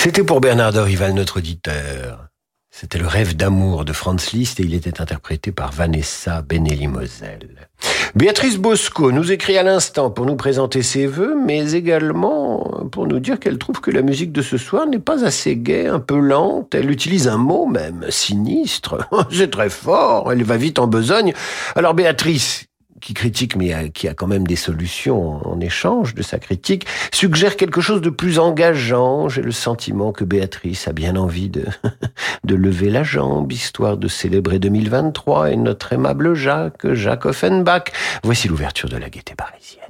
C'était 0.03 0.25
pour 0.25 0.41
Bernard 0.41 0.73
Dorival, 0.73 1.13
notre 1.13 1.37
auditeur. 1.37 2.27
C'était 2.69 2.97
le 2.97 3.07
rêve 3.07 3.37
d'amour 3.37 3.85
de 3.85 3.93
Franz 3.93 4.31
Liszt 4.33 4.59
et 4.59 4.63
il 4.63 4.73
était 4.73 4.99
interprété 4.99 5.53
par 5.53 5.71
Vanessa 5.71 6.41
Benelli-Moselle. 6.41 7.69
Béatrice 8.13 8.57
Bosco 8.57 9.13
nous 9.13 9.31
écrit 9.31 9.57
à 9.57 9.63
l'instant 9.63 10.11
pour 10.11 10.25
nous 10.25 10.35
présenter 10.35 10.81
ses 10.81 11.07
voeux, 11.07 11.37
mais 11.41 11.71
également 11.71 12.85
pour 12.91 13.07
nous 13.07 13.19
dire 13.19 13.39
qu'elle 13.39 13.57
trouve 13.57 13.79
que 13.79 13.91
la 13.91 14.01
musique 14.01 14.33
de 14.33 14.41
ce 14.41 14.57
soir 14.57 14.87
n'est 14.87 14.99
pas 14.99 15.23
assez 15.23 15.55
gaie, 15.55 15.87
un 15.87 16.01
peu 16.01 16.19
lente. 16.19 16.75
Elle 16.75 16.91
utilise 16.91 17.29
un 17.29 17.37
mot 17.37 17.65
même, 17.65 18.05
sinistre. 18.09 19.07
C'est 19.31 19.51
très 19.51 19.69
fort, 19.69 20.33
elle 20.33 20.43
va 20.43 20.57
vite 20.57 20.79
en 20.79 20.87
besogne. 20.87 21.33
Alors 21.77 21.93
Béatrice, 21.93 22.65
qui 23.03 23.13
critique 23.13 23.57
mais 23.57 23.89
qui 23.89 24.07
a 24.07 24.13
quand 24.13 24.27
même 24.27 24.47
des 24.47 24.55
solutions 24.55 25.45
en 25.45 25.59
échange 25.59 26.15
de 26.15 26.21
sa 26.21 26.39
critique, 26.39 26.87
suggère 27.11 27.57
quelque 27.57 27.81
chose 27.81 28.01
de 28.01 28.09
plus 28.09 28.39
engageant. 28.39 29.27
J'ai 29.27 29.41
le 29.41 29.51
sentiment 29.51 30.13
que 30.13 30.23
Béatrice 30.23 30.87
a 30.87 30.93
bien 30.93 31.17
envie 31.17 31.49
de, 31.49 31.65
de 32.45 32.55
lever 32.55 32.89
la 32.89 33.03
jambe, 33.03 33.51
histoire 33.51 33.97
de 33.97 34.07
célébrer 34.07 34.59
2023 34.59 35.51
et 35.51 35.57
notre 35.57 35.91
aimable 35.91 36.33
Jacques, 36.33 36.93
Jacques 36.93 37.25
Offenbach. 37.25 37.91
Voici 38.23 38.47
l'ouverture 38.47 38.87
de 38.87 38.97
la 38.97 39.09
gaieté 39.09 39.35
parisienne. 39.35 39.83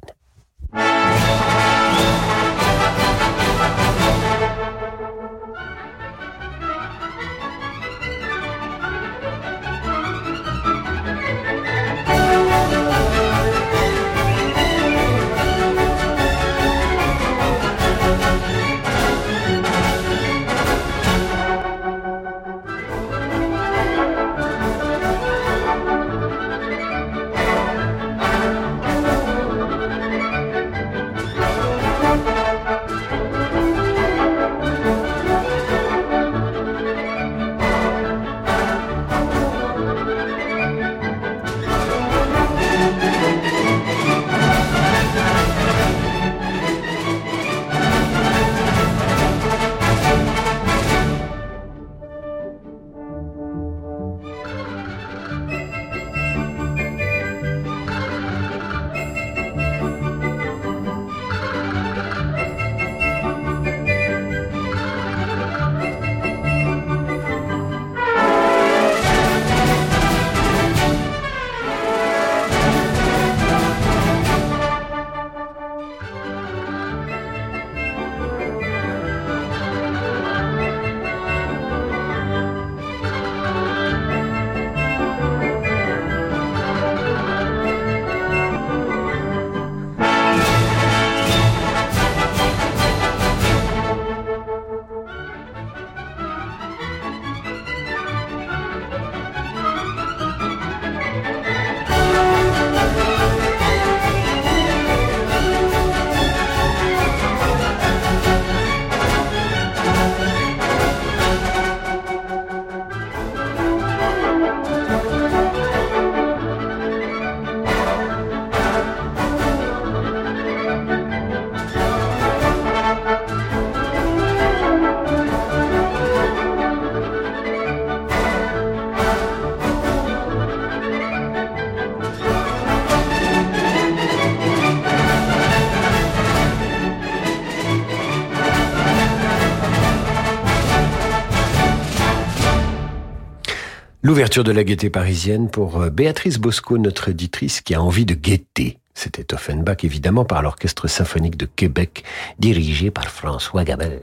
L'ouverture 144.06 144.44
de 144.44 144.52
la 144.52 144.66
gaieté 144.66 144.90
parisienne 144.90 145.50
pour 145.50 145.82
euh, 145.82 145.90
Béatrice 145.90 146.38
Bosco, 146.38 146.78
notre 146.78 147.08
éditrice 147.08 147.62
qui 147.62 147.74
a 147.74 147.82
envie 147.82 148.06
de 148.06 148.14
guetter. 148.14 148.78
C'était 148.94 149.34
Offenbach, 149.34 149.78
évidemment, 149.84 150.26
par 150.26 150.42
l'Orchestre 150.42 150.90
symphonique 150.90 151.38
de 151.38 151.46
Québec, 151.46 152.04
dirigé 152.38 152.92
par 152.92 153.06
François 153.06 153.64
Gabel. 153.64 154.02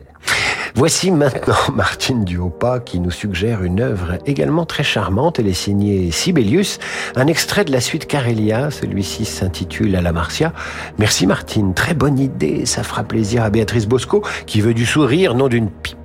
Voici 0.75 1.11
maintenant 1.11 1.55
Martine 1.75 2.25
Duopa 2.25 2.81
qui 2.81 2.99
nous 2.99 3.11
suggère 3.11 3.63
une 3.63 3.79
œuvre 3.79 4.17
également 4.25 4.65
très 4.65 4.85
charmante. 4.85 5.39
Elle 5.39 5.49
est 5.49 5.53
signée 5.53 6.11
Sibelius, 6.11 6.79
un 7.15 7.27
extrait 7.27 7.67
de 7.67 7.73
la 7.73 7.83
suite 7.83 8.07
Carélia. 8.07 8.71
Celui-ci 8.71 9.27
s'intitule 9.27 9.95
À 9.97 10.01
la 10.01 10.13
Marcia. 10.13 10.55
Merci 10.99 11.27
Martine, 11.27 11.75
très 11.75 11.93
bonne 11.93 12.19
idée. 12.19 12.65
Ça 12.65 12.85
fera 12.85 13.05
plaisir 13.05 13.43
à 13.43 13.51
Béatrice 13.51 13.87
Bosco 13.87 14.25
qui 14.47 14.63
veut 14.63 14.73
du 14.73 14.87
sourire, 14.87 15.35
non 15.35 15.49
d'une 15.49 15.69
pipe. 15.69 16.00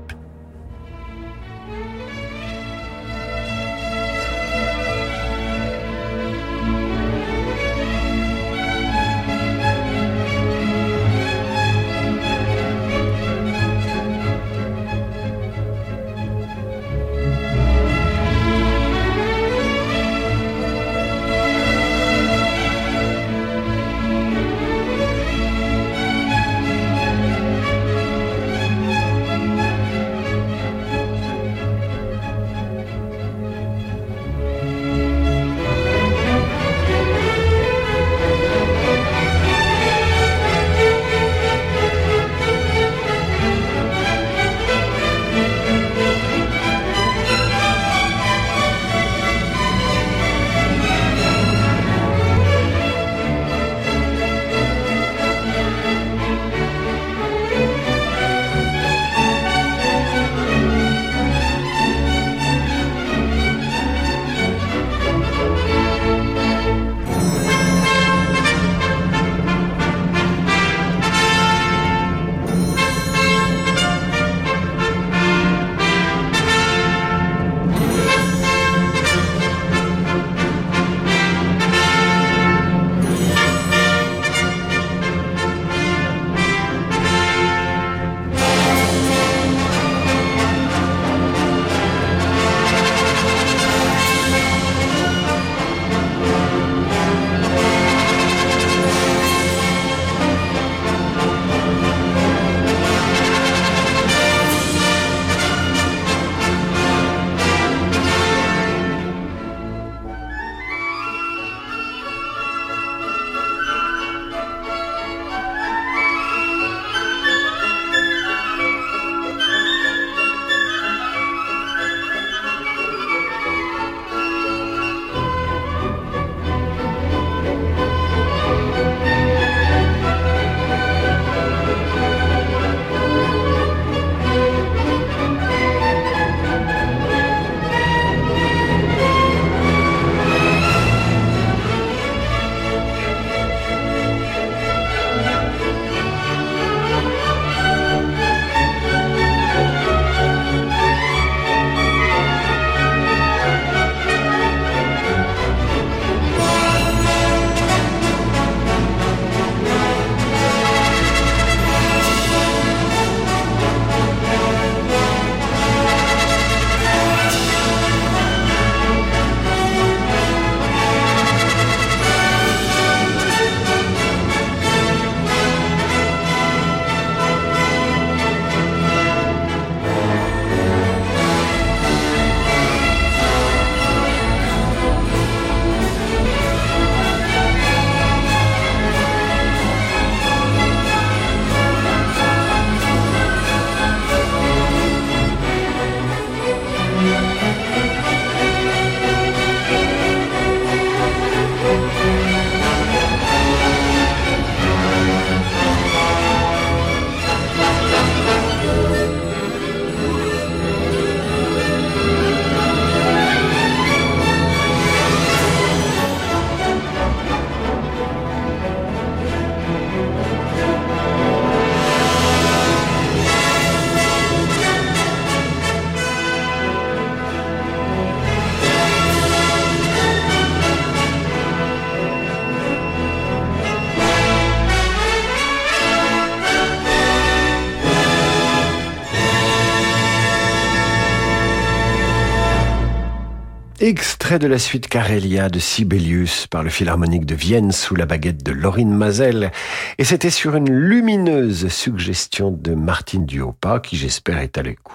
Extrait 244.26 244.40
de 244.40 244.48
la 244.48 244.58
suite 244.58 244.88
Carélia 244.88 245.50
de 245.50 245.60
Sibelius 245.60 246.48
par 246.48 246.64
le 246.64 246.72
Philharmonique 246.72 247.28
de 247.28 247.36
Vienne 247.36 247.72
sous 247.72 247.94
la 247.94 248.08
baguette 248.08 248.42
de 248.42 248.54
Laurine 248.54 248.92
Mazel. 248.92 249.52
Et 250.00 250.04
c'était 250.04 250.32
sur 250.32 250.56
une 250.56 250.72
lumineuse 250.72 251.68
suggestion 251.68 252.50
de 252.50 252.74
Martine 252.74 253.28
Duopa, 253.28 253.80
qui 253.80 253.98
j'espère 253.98 254.40
est 254.40 254.58
à 254.58 254.64
l'écoute. 254.64 254.95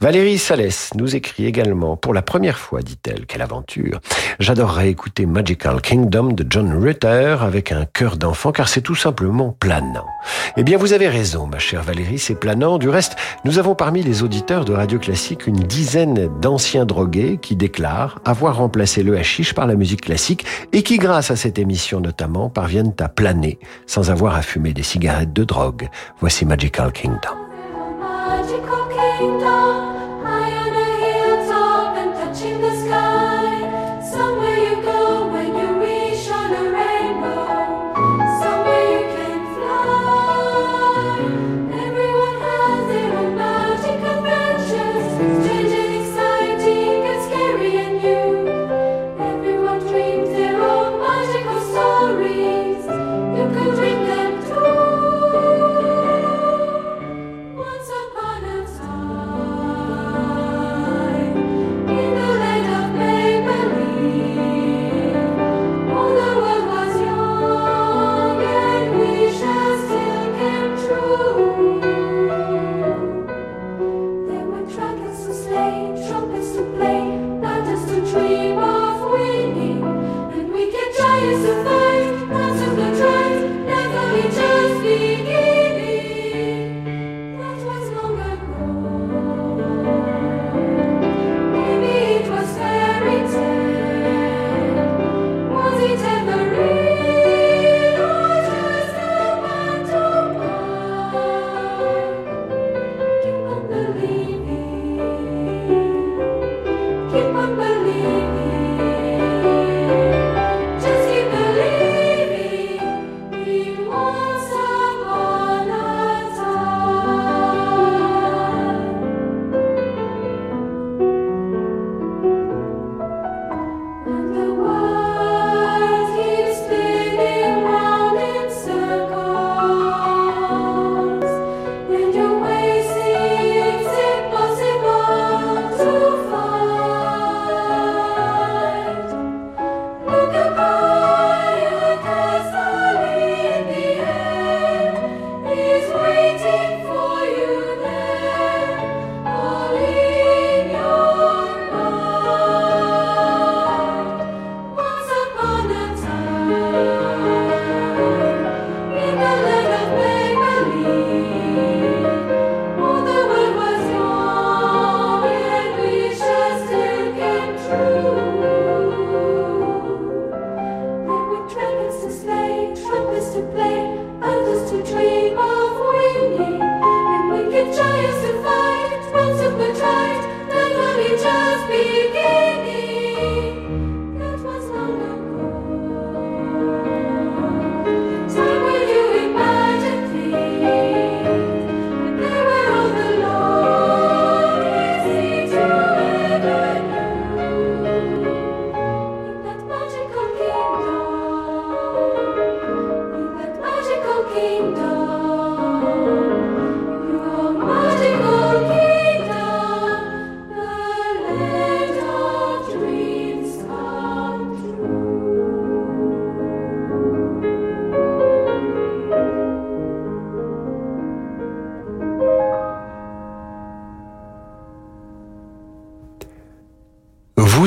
Valérie 0.00 0.38
Salès 0.38 0.92
nous 0.94 1.16
écrit 1.16 1.46
également, 1.46 1.96
pour 1.96 2.14
la 2.14 2.22
première 2.22 2.58
fois, 2.58 2.82
dit-elle, 2.82 3.26
quelle 3.26 3.42
aventure. 3.42 4.00
J'adorerais 4.38 4.90
écouter 4.90 5.26
Magical 5.26 5.80
Kingdom 5.80 6.34
de 6.34 6.46
John 6.48 6.72
Rutter 6.80 7.36
avec 7.40 7.72
un 7.72 7.84
cœur 7.84 8.16
d'enfant, 8.16 8.52
car 8.52 8.68
c'est 8.68 8.80
tout 8.80 8.94
simplement 8.94 9.56
planant. 9.58 10.06
Eh 10.56 10.62
bien, 10.62 10.78
vous 10.78 10.92
avez 10.92 11.08
raison, 11.08 11.48
ma 11.48 11.58
chère 11.58 11.82
Valérie, 11.82 12.20
c'est 12.20 12.36
planant. 12.36 12.78
Du 12.78 12.88
reste, 12.88 13.16
nous 13.44 13.58
avons 13.58 13.74
parmi 13.74 14.04
les 14.04 14.22
auditeurs 14.22 14.64
de 14.64 14.72
Radio 14.72 15.00
Classique 15.00 15.48
une 15.48 15.58
dizaine 15.58 16.30
d'anciens 16.40 16.86
drogués 16.86 17.40
qui 17.42 17.56
déclarent 17.56 18.20
avoir 18.24 18.58
remplacé 18.58 19.02
le 19.02 19.18
hashish 19.18 19.52
par 19.52 19.66
la 19.66 19.74
musique 19.74 20.02
classique 20.02 20.44
et 20.72 20.84
qui, 20.84 20.98
grâce 20.98 21.32
à 21.32 21.36
cette 21.36 21.58
émission 21.58 22.00
notamment, 22.00 22.50
parviennent 22.50 22.94
à 23.00 23.08
planer 23.08 23.58
sans 23.86 24.12
avoir 24.12 24.36
à 24.36 24.42
fumer 24.42 24.72
des 24.72 24.84
cigarettes 24.84 25.32
de 25.32 25.42
drogue. 25.42 25.88
Voici 26.20 26.46
Magical 26.46 26.92
Kingdom. 26.92 27.48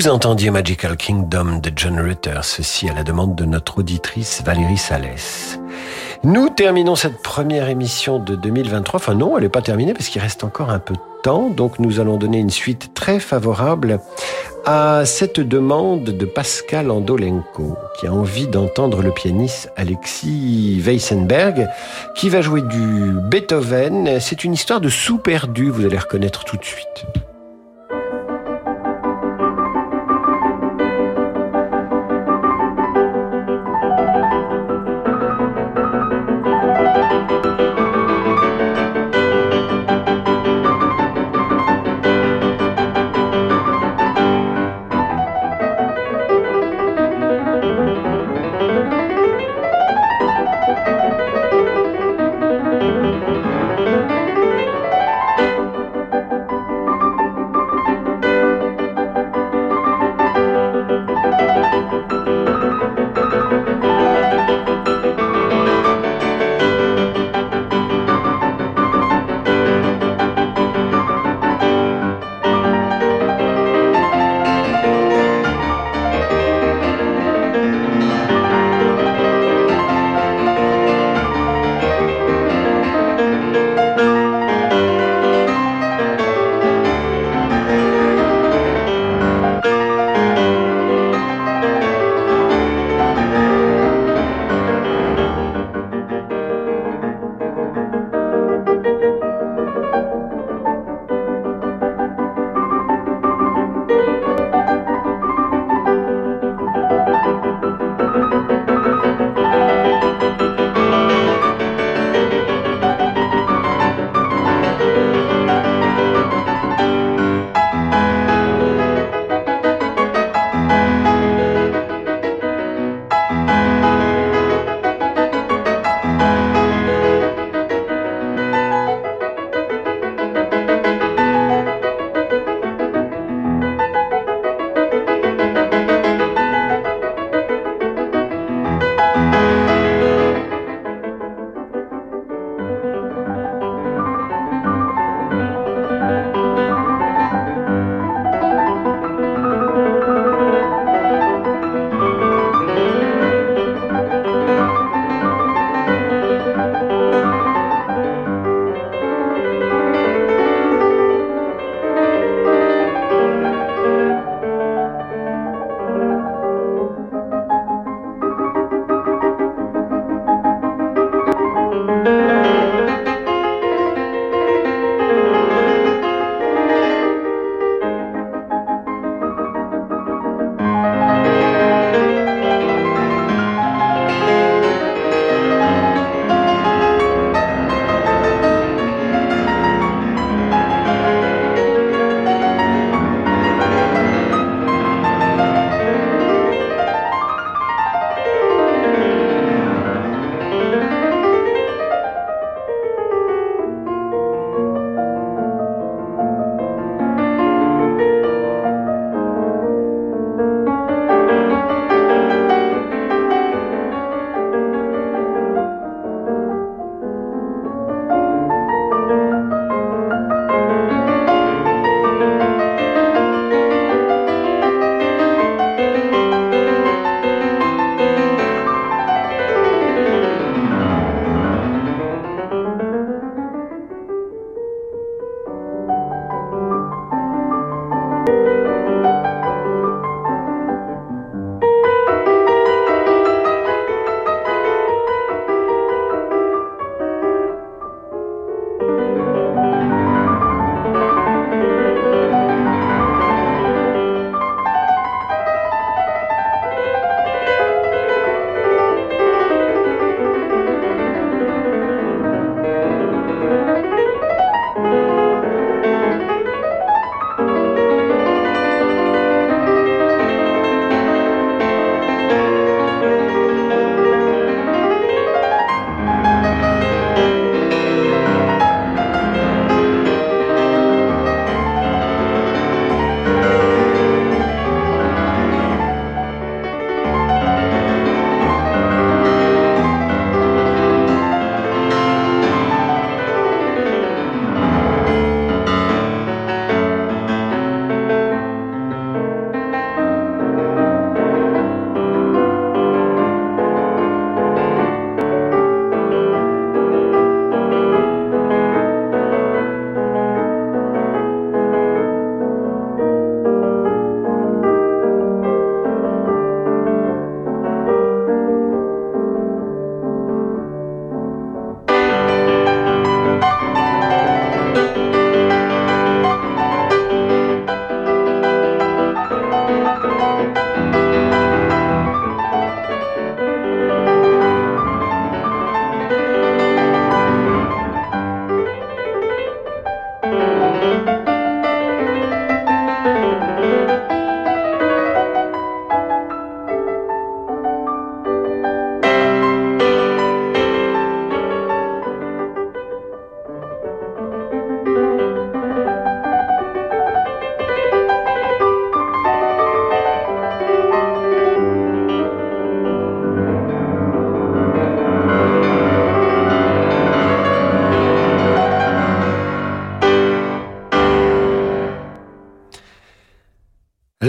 Vous 0.02 0.10
entendiez 0.10 0.50
Magical 0.50 0.98
Kingdom 0.98 1.60
de 1.60 1.72
John 1.76 2.00
Rutter, 2.00 2.40
ceci 2.42 2.90
à 2.90 2.94
la 2.96 3.04
demande 3.04 3.36
de 3.36 3.46
notre 3.46 3.78
auditrice 3.78 4.42
Valérie 4.44 4.80
Salès. 4.80 5.60
Nous 6.24 6.50
terminons 6.50 6.96
cette 6.96 7.22
première 7.22 7.70
émission 7.70 8.18
de 8.18 8.36
2023. 8.36 9.00
Enfin 9.00 9.14
non, 9.14 9.38
elle 9.38 9.44
n'est 9.44 9.50
pas 9.50 9.62
terminée 9.62 9.94
parce 9.94 10.10
qu'il 10.10 10.20
reste 10.20 10.44
encore 10.44 10.72
un 10.72 10.80
peu 10.80 10.96
de 10.96 11.22
temps. 11.22 11.52
Donc 11.52 11.78
nous 11.78 12.00
allons 12.00 12.18
donner 12.18 12.40
une 12.40 12.50
suite 12.50 12.96
très 12.96 13.20
favorable 13.20 14.00
à 14.66 15.04
cette 15.06 15.40
demande 15.40 16.06
de 16.06 16.26
Pascal 16.26 16.90
Andolenko, 16.90 17.78
qui 18.00 18.08
a 18.08 18.12
envie 18.12 18.48
d'entendre 18.48 19.04
le 19.04 19.12
pianiste 19.12 19.72
Alexis 19.78 20.82
Weissenberg, 20.84 21.68
qui 22.16 22.30
va 22.30 22.42
jouer 22.42 22.64
du 22.64 23.12
Beethoven. 23.30 24.20
C'est 24.20 24.44
une 24.44 24.54
histoire 24.54 24.82
de 24.82 24.90
sous 24.90 25.20
perdu, 25.20 25.70
vous 25.70 25.86
allez 25.86 26.00
reconnaître 26.00 26.44
tout 26.44 26.58
de 26.58 26.66
suite. 26.66 27.06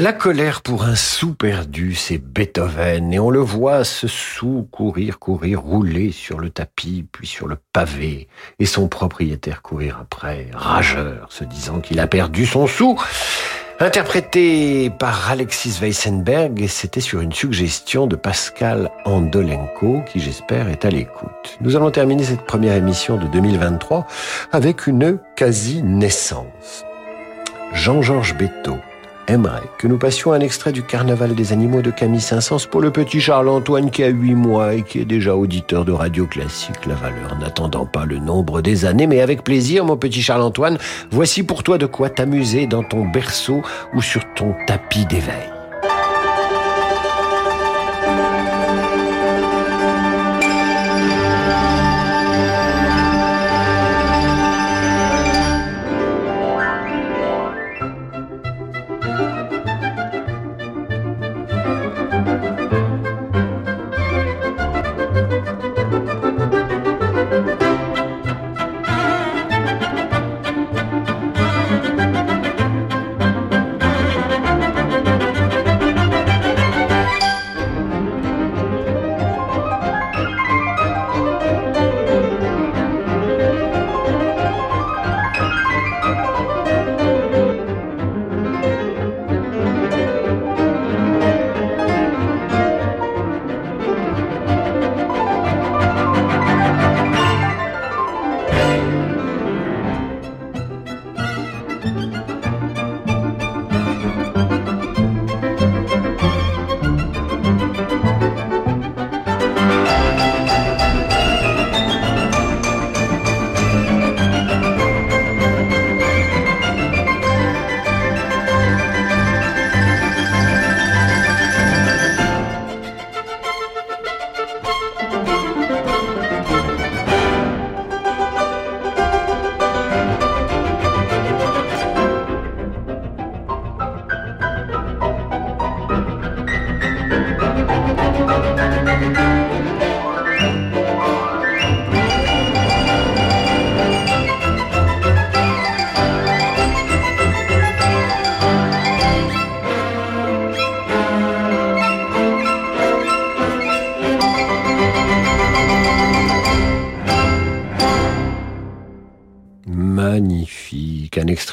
La 0.02 0.12
colère 0.12 0.62
pour 0.62 0.82
un 0.82 0.96
sou 0.96 1.32
perdu, 1.32 1.94
c'est 1.94 2.18
Beethoven, 2.18 3.12
et 3.12 3.20
on 3.20 3.30
le 3.30 3.38
voit 3.38 3.84
ce 3.84 4.08
sou 4.08 4.66
courir, 4.72 5.20
courir, 5.20 5.60
rouler 5.60 6.10
sur 6.10 6.40
le 6.40 6.50
tapis, 6.50 7.06
puis 7.12 7.28
sur 7.28 7.46
le 7.46 7.56
pavé, 7.72 8.26
et 8.58 8.66
son 8.66 8.88
propriétaire 8.88 9.62
courir 9.62 9.98
après, 10.00 10.48
rageur, 10.54 11.28
se 11.30 11.44
disant 11.44 11.78
qu'il 11.78 12.00
a 12.00 12.08
perdu 12.08 12.46
son 12.46 12.66
sou. 12.66 13.00
Interprété 13.78 14.90
par 14.90 15.30
Alexis 15.30 15.78
Weissenberg, 15.80 16.60
et 16.60 16.66
c'était 16.66 17.00
sur 17.00 17.20
une 17.20 17.32
suggestion 17.32 18.08
de 18.08 18.16
Pascal 18.16 18.90
Andolenko, 19.04 20.02
qui 20.12 20.18
j'espère 20.18 20.68
est 20.68 20.84
à 20.84 20.90
l'écoute. 20.90 21.58
Nous 21.60 21.76
allons 21.76 21.92
terminer 21.92 22.24
cette 22.24 22.44
première 22.44 22.74
émission 22.74 23.18
de 23.18 23.28
2023 23.28 24.08
avec 24.50 24.88
une 24.88 25.20
quasi-naissance. 25.36 26.84
Jean-Georges 27.72 28.34
Beto 28.36 28.78
aimerait 29.28 29.68
que 29.78 29.86
nous 29.86 29.98
passions 29.98 30.32
un 30.32 30.40
extrait 30.40 30.72
du 30.72 30.82
Carnaval 30.82 31.34
des 31.34 31.52
animaux 31.52 31.82
de 31.82 31.90
Camille 31.90 32.20
Saint-Saëns 32.20 32.66
pour 32.70 32.80
le 32.80 32.90
petit 32.90 33.20
Charles-Antoine 33.20 33.90
qui 33.90 34.02
a 34.02 34.08
huit 34.08 34.34
mois 34.34 34.74
et 34.74 34.82
qui 34.82 35.00
est 35.00 35.04
déjà 35.04 35.36
auditeur 35.36 35.84
de 35.84 35.92
radio 35.92 36.26
classique, 36.26 36.86
la 36.86 36.94
valeur 36.94 37.38
n'attendant 37.38 37.86
pas 37.86 38.06
le 38.06 38.18
nombre 38.18 38.62
des 38.62 38.84
années, 38.84 39.06
mais 39.06 39.20
avec 39.20 39.44
plaisir, 39.44 39.84
mon 39.84 39.96
petit 39.96 40.22
Charles-Antoine, 40.22 40.78
voici 41.10 41.42
pour 41.42 41.62
toi 41.62 41.78
de 41.78 41.86
quoi 41.86 42.10
t'amuser 42.10 42.66
dans 42.66 42.82
ton 42.82 43.06
berceau 43.06 43.62
ou 43.94 44.02
sur 44.02 44.22
ton 44.34 44.54
tapis 44.66 45.06
d'éveil. 45.06 45.51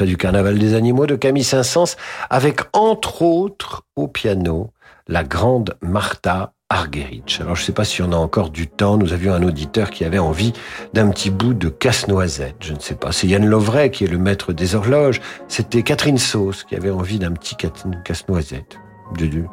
Du 0.05 0.17
Carnaval 0.17 0.57
des 0.57 0.73
animaux 0.73 1.05
de 1.05 1.15
Camille 1.15 1.43
Saint-Saëns, 1.43 1.95
avec 2.29 2.61
entre 2.73 3.21
autres 3.21 3.83
au 3.95 4.07
piano 4.07 4.71
la 5.07 5.23
grande 5.23 5.75
Martha 5.81 6.53
Argerich. 6.69 7.39
Alors 7.41 7.55
je 7.55 7.61
ne 7.61 7.65
sais 7.65 7.71
pas 7.71 7.83
si 7.83 8.03
on 8.03 8.11
a 8.11 8.15
encore 8.15 8.51
du 8.51 8.67
temps, 8.67 8.97
nous 8.97 9.11
avions 9.11 9.33
un 9.33 9.41
auditeur 9.41 9.89
qui 9.89 10.05
avait 10.05 10.19
envie 10.19 10.53
d'un 10.93 11.09
petit 11.09 11.31
bout 11.31 11.55
de 11.55 11.67
casse-noisette, 11.67 12.57
je 12.59 12.73
ne 12.73 12.79
sais 12.79 12.93
pas. 12.93 13.11
C'est 13.11 13.27
Yann 13.27 13.45
Lovray 13.45 13.89
qui 13.89 14.03
est 14.03 14.07
le 14.07 14.19
maître 14.19 14.53
des 14.53 14.75
horloges, 14.75 15.19
c'était 15.47 15.81
Catherine 15.81 16.19
Sauce 16.19 16.63
qui 16.63 16.75
avait 16.75 16.91
envie 16.91 17.17
d'un 17.17 17.31
petit 17.31 17.55
casse-noisette. 17.55 18.77
De, 19.17 19.25
de, 19.25 19.45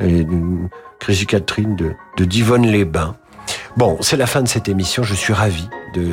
de, 0.00 1.24
Catherine 1.26 1.76
de, 1.76 1.92
de 2.16 2.24
Divonne-les-Bains. 2.24 3.16
Bon, 3.76 3.96
c'est 4.00 4.16
la 4.16 4.26
fin 4.26 4.42
de 4.42 4.48
cette 4.48 4.68
émission, 4.68 5.02
je 5.02 5.14
suis 5.14 5.32
ravi 5.32 5.68
de 5.94 6.10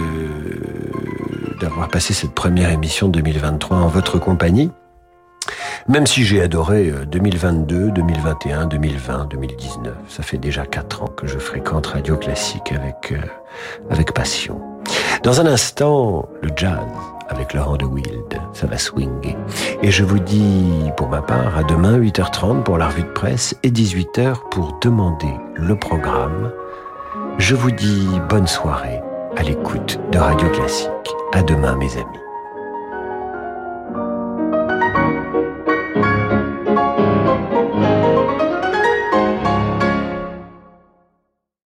d'avoir 1.59 1.89
passé 1.89 2.13
cette 2.13 2.34
première 2.34 2.69
émission 2.69 3.09
2023 3.09 3.77
en 3.77 3.88
votre 3.88 4.17
compagnie. 4.17 4.71
Même 5.88 6.07
si 6.07 6.23
j'ai 6.23 6.41
adoré 6.41 6.93
2022, 7.11 7.91
2021, 7.91 8.67
2020, 8.67 9.25
2019, 9.25 9.93
ça 10.07 10.23
fait 10.23 10.38
déjà 10.38 10.65
quatre 10.65 11.03
ans 11.03 11.07
que 11.07 11.27
je 11.27 11.38
fréquente 11.38 11.88
Radio 11.88 12.15
Classique 12.15 12.71
avec, 12.71 13.11
euh, 13.11 13.17
avec 13.89 14.13
passion. 14.13 14.61
Dans 15.23 15.41
un 15.41 15.47
instant, 15.47 16.30
le 16.41 16.49
jazz 16.55 16.80
avec 17.30 17.53
Laurent 17.53 17.77
de 17.77 17.86
Wild, 17.86 18.41
ça 18.53 18.67
va 18.67 18.77
swinger. 18.77 19.38
Et 19.84 19.91
je 19.91 20.03
vous 20.03 20.19
dis, 20.19 20.91
pour 20.97 21.09
ma 21.09 21.21
part, 21.21 21.57
à 21.57 21.63
demain 21.63 21.97
8h30 21.97 22.63
pour 22.63 22.77
la 22.77 22.88
revue 22.88 23.03
de 23.03 23.09
presse 23.09 23.55
et 23.63 23.69
18h 23.69 24.49
pour 24.49 24.80
demander 24.82 25.34
le 25.55 25.75
programme. 25.75 26.51
Je 27.40 27.56
vous 27.56 27.72
dis 27.72 28.06
bonne 28.28 28.48
soirée 28.48 29.00
à 29.38 29.44
l'écoute 29.44 29.98
de 30.12 30.18
Radio 30.18 30.50
Classique. 30.50 30.90
À 31.32 31.42
demain, 31.42 31.78
mes 31.78 31.94
amis. 31.94 32.28